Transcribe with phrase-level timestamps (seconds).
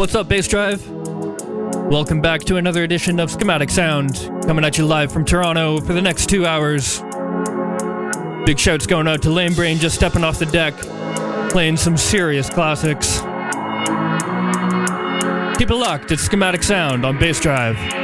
[0.00, 0.82] What's up, Bass Drive?
[0.90, 4.14] Welcome back to another edition of Schematic Sound,
[4.46, 7.02] coming at you live from Toronto for the next two hours.
[8.46, 10.74] Big shouts going out to Lame Brain just stepping off the deck,
[11.50, 13.18] playing some serious classics.
[15.58, 17.99] Keep it locked, it's Schematic Sound on Bass Drive.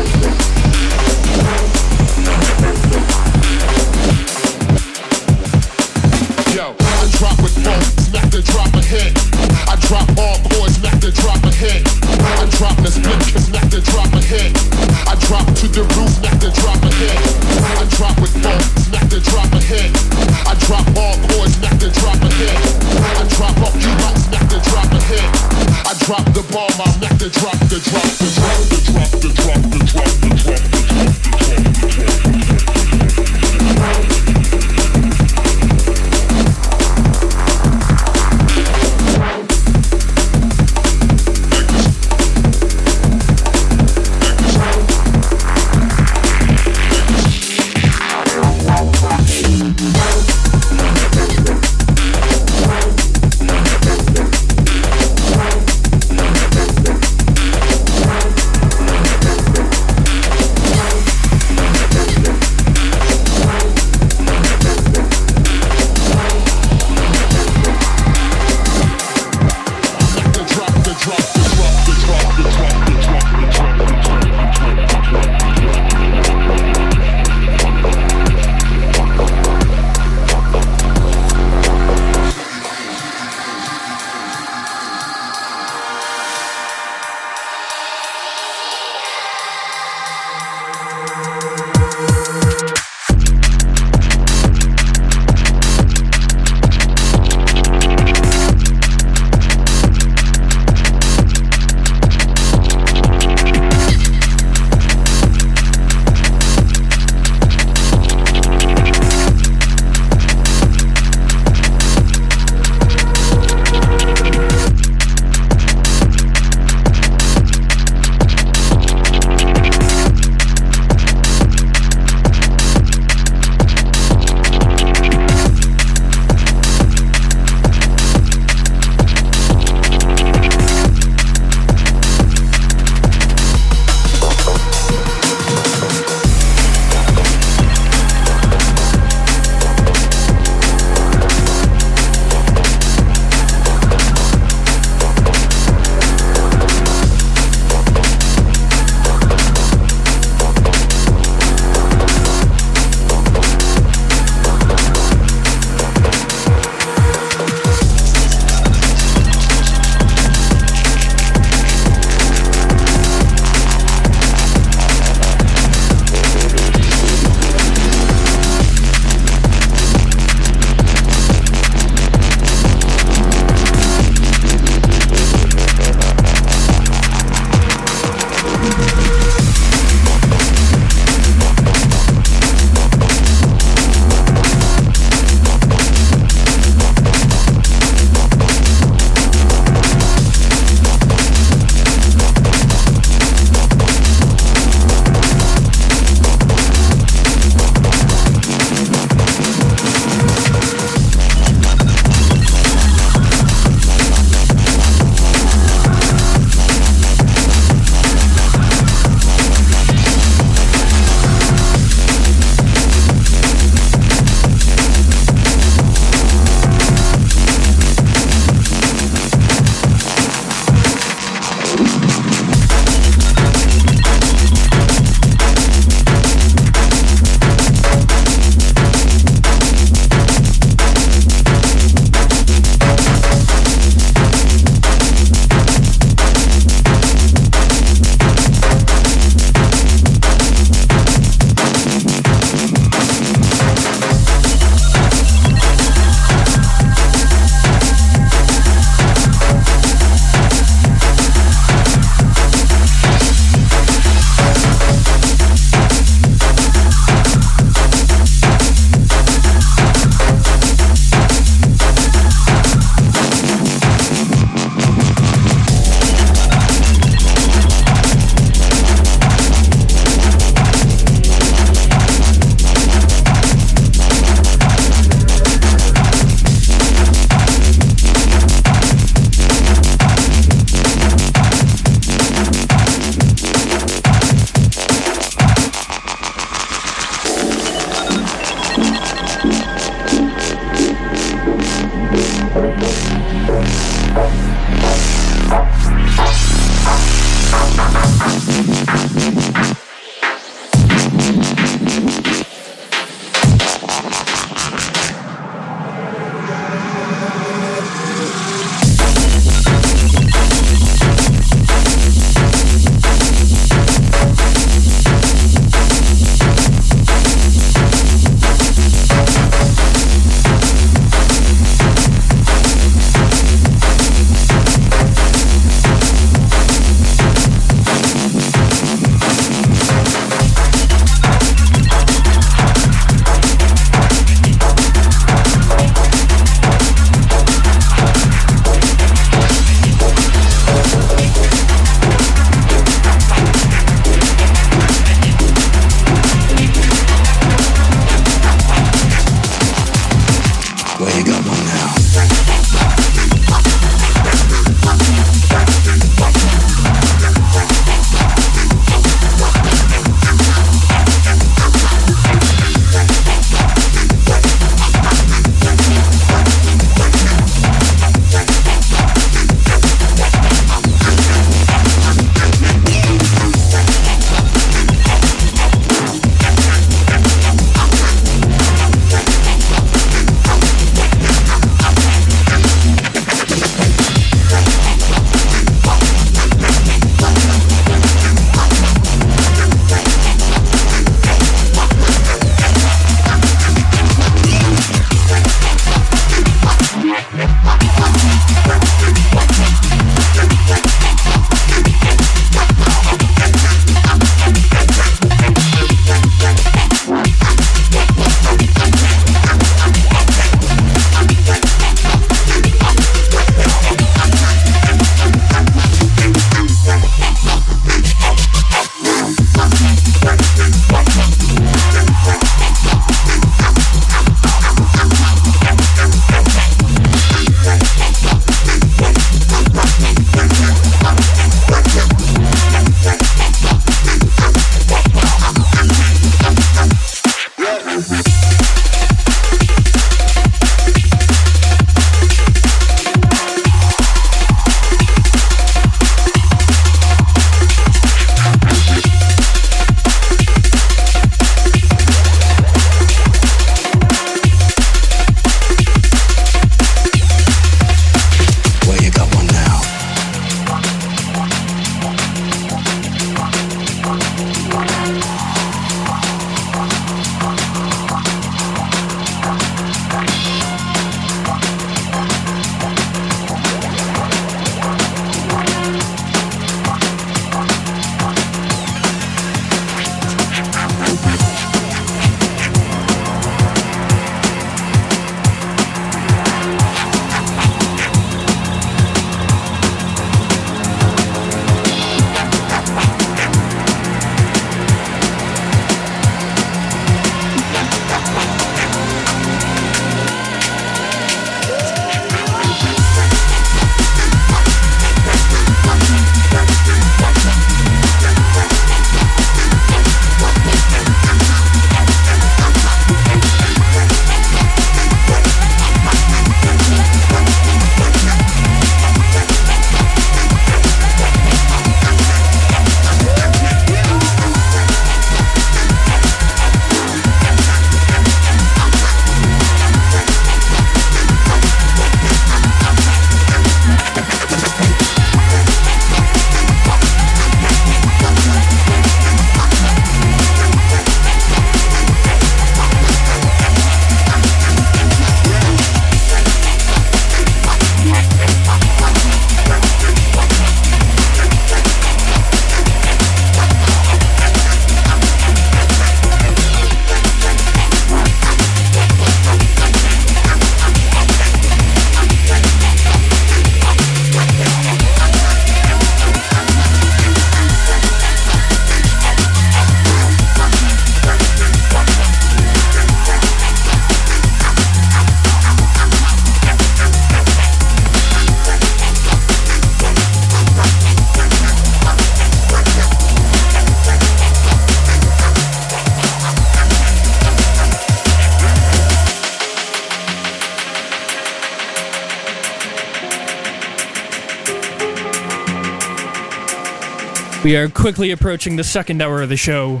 [597.68, 600.00] We are quickly approaching the second hour of the show.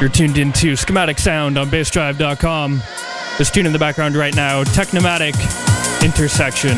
[0.00, 2.80] You're tuned into Schematic Sound on bassdrive.com.
[3.36, 5.34] This tune in the background right now, Technimatic
[6.02, 6.70] Intersection.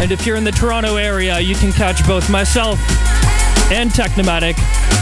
[0.00, 2.78] And if you're in the Toronto area, you can catch both myself
[3.70, 4.56] and Technimatic,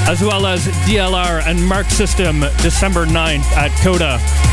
[0.08, 4.45] as well as DLR and Mark System, December 9th at Coda.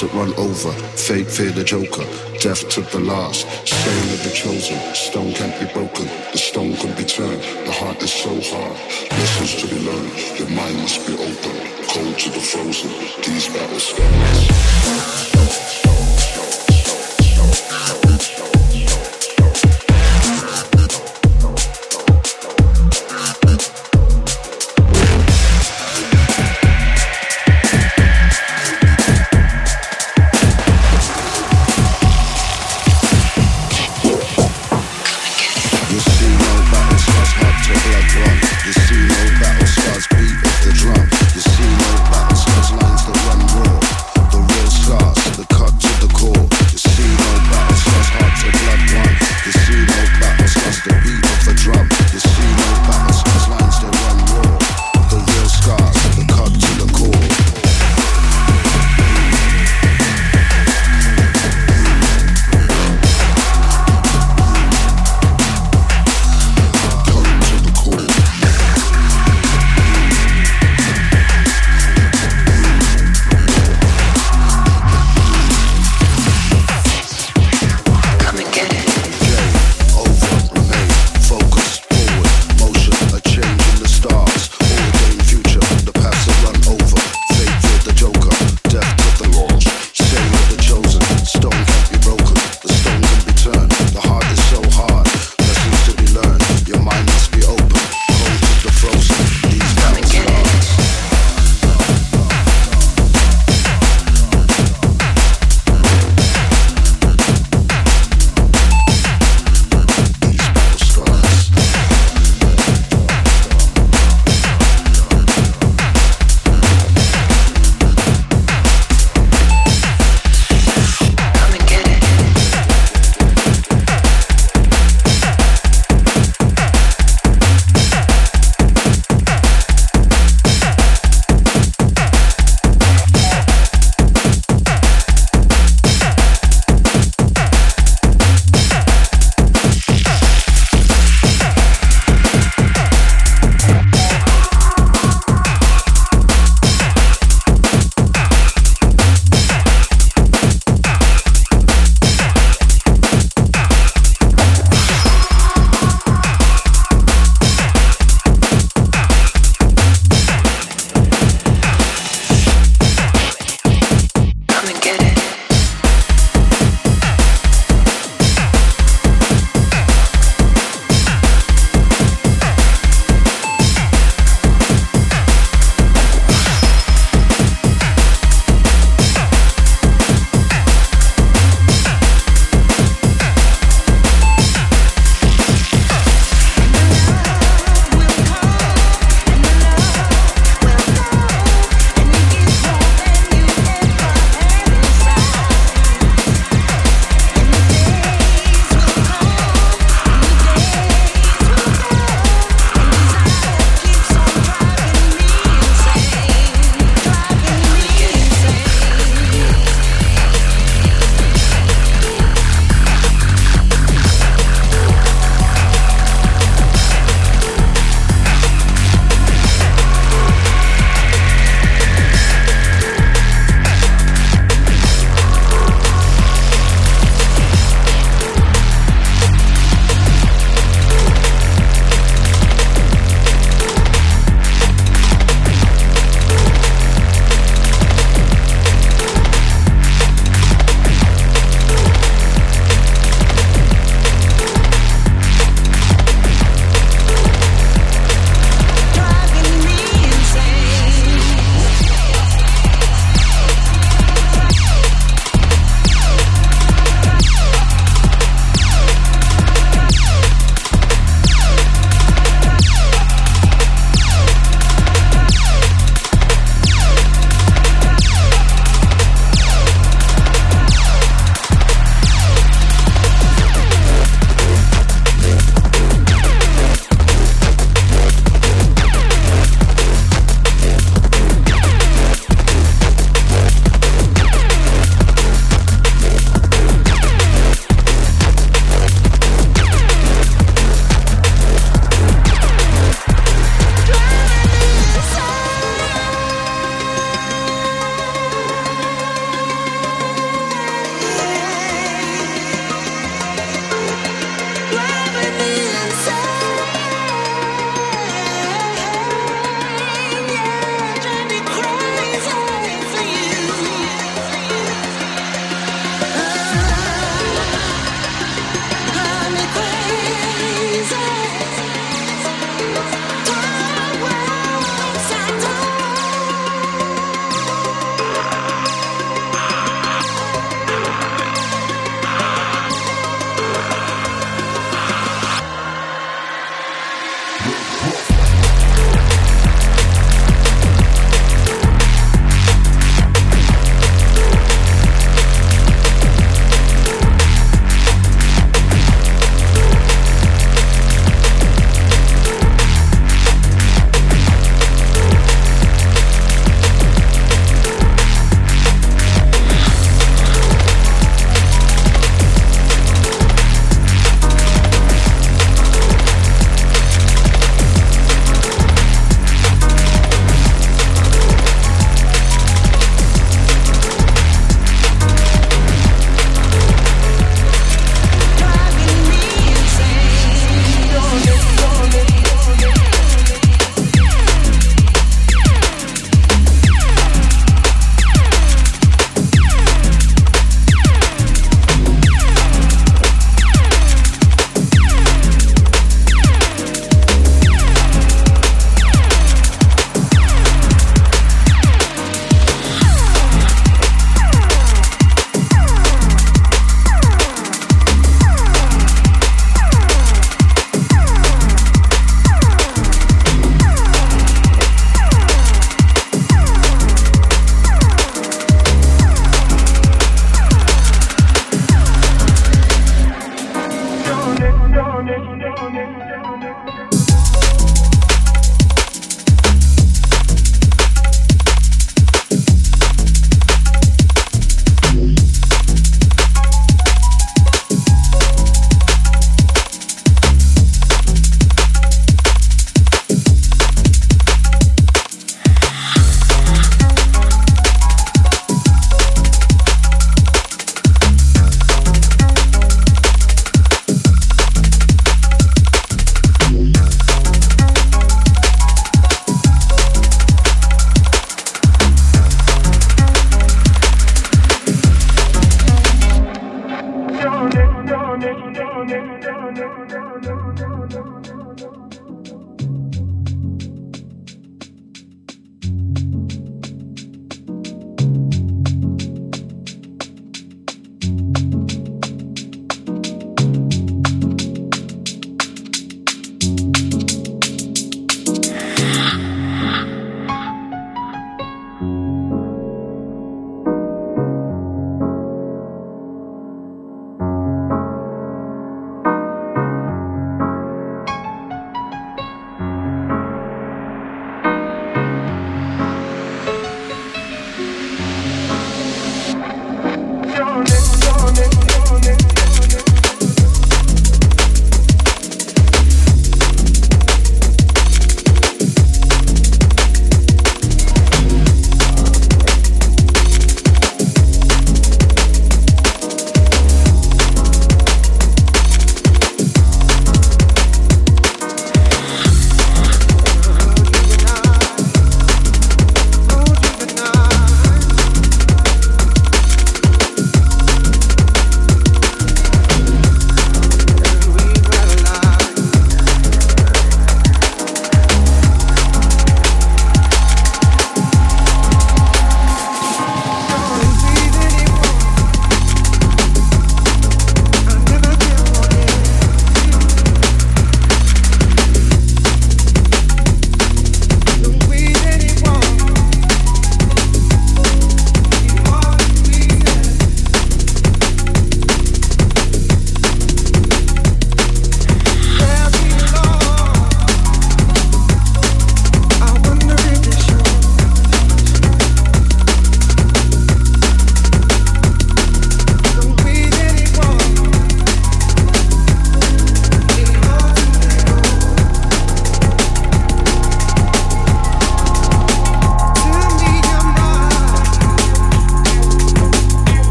[0.00, 0.72] That run over.
[0.96, 2.04] Fate, fear the joker.
[2.40, 3.46] Death to the last.
[3.66, 4.78] Saying of the chosen.
[4.94, 6.06] Stone can't be broken.
[6.32, 7.42] The stone can be turned.
[7.66, 8.76] The heart is so hard.
[9.10, 10.38] Lessons to be learned.
[10.38, 11.86] Your mind must be open.
[11.88, 12.90] Cold to the frozen.
[13.22, 15.85] These battle scars.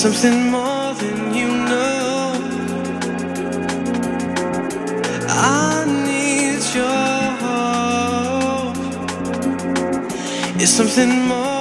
[0.00, 2.32] something more than you know.
[5.28, 8.76] I need your hope.
[10.58, 11.59] It's something more.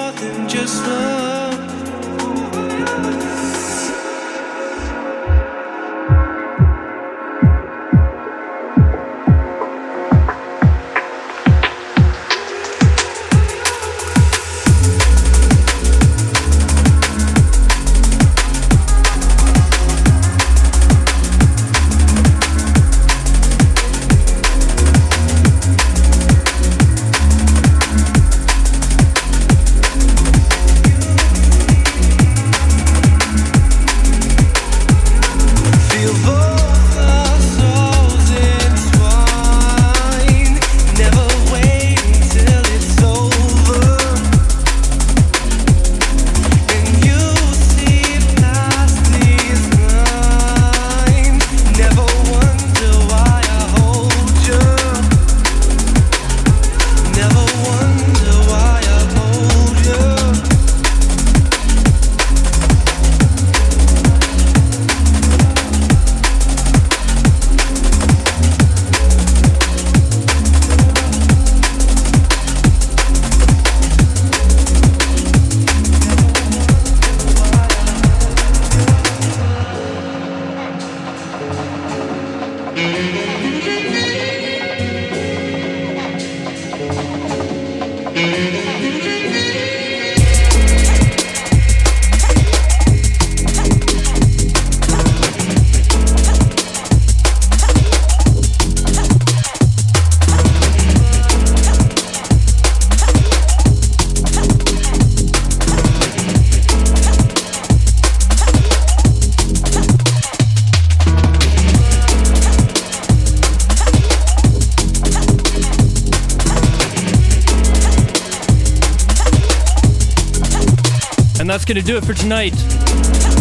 [121.69, 122.49] Going to do it for tonight.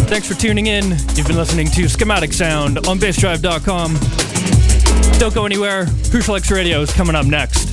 [0.05, 0.91] Thanks for tuning in.
[1.15, 3.97] You've been listening to Schematic Sound on bassdrive.com.
[5.17, 5.87] Don't go anywhere.
[6.11, 7.68] Crucial Radio is coming up next.